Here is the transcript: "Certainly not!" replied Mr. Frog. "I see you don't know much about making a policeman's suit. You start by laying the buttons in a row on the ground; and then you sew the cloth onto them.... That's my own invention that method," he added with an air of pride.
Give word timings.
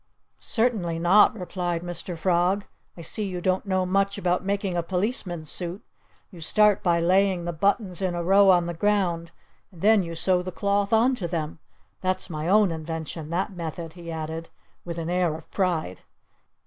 "Certainly 0.39 0.97
not!" 0.97 1.37
replied 1.39 1.83
Mr. 1.83 2.17
Frog. 2.17 2.65
"I 2.97 3.01
see 3.01 3.23
you 3.25 3.39
don't 3.39 3.67
know 3.67 3.85
much 3.85 4.17
about 4.17 4.43
making 4.43 4.75
a 4.75 4.81
policeman's 4.81 5.51
suit. 5.51 5.83
You 6.31 6.41
start 6.41 6.81
by 6.81 6.99
laying 6.99 7.45
the 7.45 7.53
buttons 7.53 8.01
in 8.01 8.15
a 8.15 8.23
row 8.23 8.49
on 8.49 8.65
the 8.65 8.73
ground; 8.73 9.29
and 9.71 9.83
then 9.83 10.01
you 10.01 10.15
sew 10.15 10.41
the 10.41 10.51
cloth 10.51 10.91
onto 10.91 11.27
them.... 11.27 11.59
That's 12.01 12.31
my 12.31 12.47
own 12.47 12.71
invention 12.71 13.29
that 13.29 13.53
method," 13.55 13.93
he 13.93 14.09
added 14.11 14.49
with 14.83 14.97
an 14.97 15.11
air 15.11 15.35
of 15.35 15.51
pride. 15.51 16.01